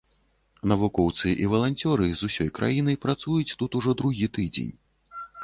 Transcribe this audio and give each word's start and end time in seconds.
Навукоўцы 0.69 1.33
і 1.43 1.49
валанцёры 1.51 2.07
з 2.13 2.21
усёй 2.31 2.49
краіны 2.61 2.97
працуюць 3.05 3.55
тут 3.61 3.79
ужо 3.83 3.95
другі 4.03 4.33
тыдзень. 4.41 4.75